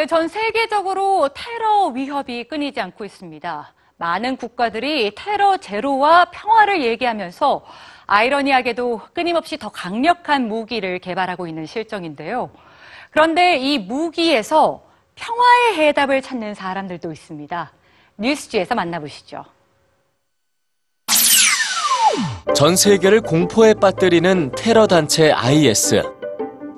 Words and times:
네, 0.00 0.06
전 0.06 0.28
세계적으로 0.28 1.28
테러 1.34 1.88
위협이 1.88 2.44
끊이지 2.44 2.80
않고 2.80 3.04
있습니다. 3.04 3.74
많은 3.98 4.38
국가들이 4.38 5.14
테러 5.14 5.58
제로와 5.58 6.30
평화를 6.30 6.82
얘기하면서 6.82 7.62
아이러니하게도 8.06 9.02
끊임없이 9.12 9.58
더 9.58 9.68
강력한 9.68 10.48
무기를 10.48 11.00
개발하고 11.00 11.46
있는 11.46 11.66
실정인데요. 11.66 12.48
그런데 13.10 13.58
이 13.58 13.78
무기에서 13.78 14.82
평화의 15.16 15.74
해답을 15.76 16.22
찾는 16.22 16.54
사람들도 16.54 17.12
있습니다. 17.12 17.70
뉴스지에서 18.16 18.74
만나보시죠. 18.74 19.44
전 22.54 22.74
세계를 22.74 23.20
공포에 23.20 23.74
빠뜨리는 23.74 24.52
테러 24.56 24.86
단체 24.86 25.30
IS. 25.30 26.02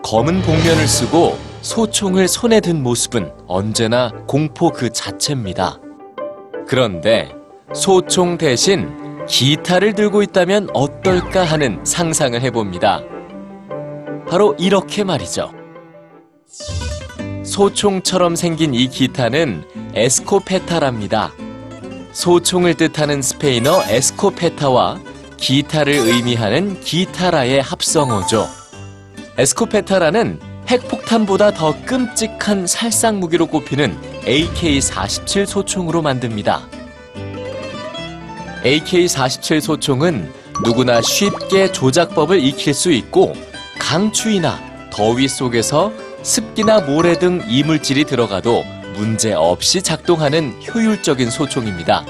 검은 0.02 0.42
복면을 0.42 0.88
쓰고 0.88 1.51
소총을 1.62 2.26
손에 2.26 2.60
든 2.60 2.82
모습은 2.82 3.32
언제나 3.46 4.10
공포 4.26 4.70
그 4.70 4.90
자체입니다. 4.90 5.78
그런데 6.66 7.32
소총 7.72 8.36
대신 8.36 8.90
기타를 9.28 9.94
들고 9.94 10.22
있다면 10.22 10.70
어떨까 10.74 11.44
하는 11.44 11.80
상상을 11.84 12.40
해봅니다. 12.40 13.00
바로 14.28 14.56
이렇게 14.58 15.04
말이죠. 15.04 15.52
소총처럼 17.44 18.34
생긴 18.34 18.74
이 18.74 18.88
기타는 18.88 19.64
에스코페타랍니다. 19.94 21.32
소총을 22.10 22.74
뜻하는 22.74 23.22
스페인어 23.22 23.84
에스코페타와 23.88 25.00
기타를 25.36 25.92
의미하는 25.92 26.80
기타라의 26.80 27.62
합성어죠. 27.62 28.48
에스코페타라는 29.38 30.51
핵폭탄보다 30.72 31.50
더 31.50 31.74
끔찍한 31.84 32.66
살상 32.66 33.20
무기로 33.20 33.46
꼽히는 33.46 33.94
AK-47 34.24 35.44
소총으로 35.44 36.00
만듭니다. 36.00 36.66
AK-47 38.64 39.60
소총은 39.60 40.32
누구나 40.64 41.02
쉽게 41.02 41.72
조작법을 41.72 42.42
익힐 42.42 42.72
수 42.72 42.90
있고 42.90 43.34
강추위나 43.78 44.58
더위 44.90 45.28
속에서 45.28 45.92
습기나 46.22 46.80
모래 46.80 47.18
등 47.18 47.42
이물질이 47.46 48.04
들어가도 48.04 48.64
문제 48.94 49.34
없이 49.34 49.82
작동하는 49.82 50.54
효율적인 50.62 51.28
소총입니다. 51.28 52.06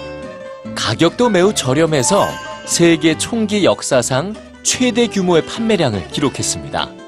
가격도 0.76 1.30
매우 1.30 1.52
저렴해서 1.52 2.28
세계 2.66 3.19
총기 3.19 3.64
역사상 3.64 4.34
최대 4.62 5.08
규모의 5.08 5.47
판매량을 5.47 6.08
기록했습니다. 6.08 7.02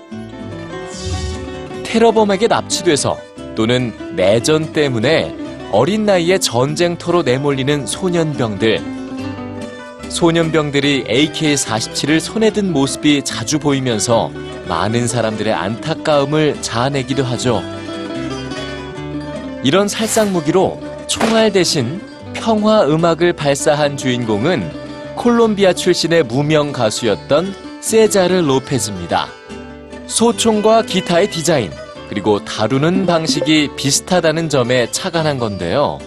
테러범에게 1.95 2.49
납치돼서 2.49 3.17
또는 3.55 3.93
내전 4.17 4.73
때문에 4.73 5.33
어린 5.71 6.05
나이에 6.05 6.39
전쟁터로 6.39 7.23
내몰리는 7.23 7.87
소년병들. 7.87 8.83
소년병들이 10.09 11.05
AK-47을 11.05 12.19
손에 12.19 12.51
든 12.51 12.73
모습이 12.73 13.23
자주 13.23 13.61
보이면서 13.61 14.33
많은 14.67 15.07
사람들의 15.07 15.55
안타까움을 15.55 16.61
자아내기도 16.63 17.23
하죠. 17.23 17.63
이런 19.63 19.87
살상 19.87 20.33
무기로 20.33 20.81
총알 21.07 21.53
대신 21.53 22.01
평화 22.33 22.83
음악을 22.89 23.35
발사한 23.35 23.97
주인공은 23.97 25.15
콜롬비아 25.15 25.73
출신의 25.73 26.25
무명 26.25 26.73
가수였던 26.73 27.55
세자르 27.81 28.35
로페즈입니다. 28.35 29.29
소총과 30.07 30.83
기타의 30.83 31.31
디자인, 31.31 31.71
그리고 32.09 32.45
다루는 32.45 33.07
방식이 33.07 33.71
비슷하다는 33.77 34.49
점에 34.49 34.91
착안한 34.91 35.39
건데요. 35.39 35.99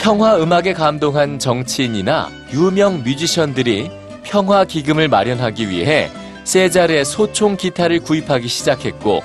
평화 0.00 0.36
음악에 0.36 0.72
감동한 0.72 1.38
정치인이나 1.38 2.28
유명 2.52 3.02
뮤지션들이 3.04 3.90
평화 4.24 4.64
기금을 4.64 5.08
마련하기 5.08 5.68
위해 5.68 6.10
세자르의 6.44 7.04
소총 7.04 7.56
기타를 7.56 8.00
구입하기 8.00 8.48
시작했고, 8.48 9.22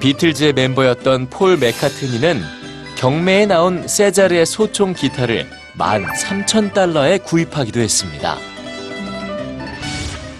비틀즈의 0.00 0.54
멤버였던 0.54 1.28
폴 1.28 1.58
메카트니는 1.58 2.40
경매에 2.96 3.46
나온 3.46 3.86
세자르의 3.86 4.46
소총 4.46 4.94
기타를 4.94 5.46
13,000달러에 5.78 7.22
구입하기도 7.24 7.80
했습니다. 7.80 8.36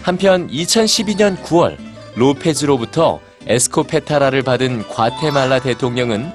한편 0.03 0.49
2012년 0.49 1.37
9월 1.43 1.77
로페즈로부터 2.17 3.21
에스코페타라를 3.51 4.43
받은 4.43 4.87
과테말라 4.87 5.59
대통령은 5.59 6.31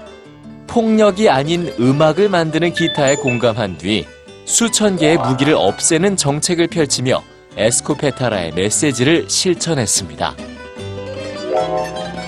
폭력이 0.68 1.30
아닌 1.30 1.74
음악을 1.80 2.28
만드는 2.28 2.74
기타에 2.74 3.16
공감한 3.16 3.78
뒤 3.78 4.06
수천 4.44 4.98
개의 4.98 5.18
무기를 5.18 5.54
없애는 5.54 6.18
정책을 6.18 6.68
펼치며 6.68 7.24
에스코페타라의 7.56 8.52
메시지를 8.56 9.30
실천했습니다. 9.30 10.36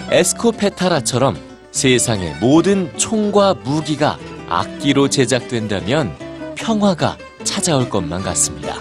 에스코페타라처럼 0.10 1.38
세상의 1.72 2.36
모든 2.40 2.90
총과 2.98 3.56
무기가 3.56 4.18
악기로 4.48 5.10
제작된다면 5.10 6.16
평화가 6.56 7.18
찾아올 7.44 7.90
것만 7.90 8.24
같습니다. 8.24 8.76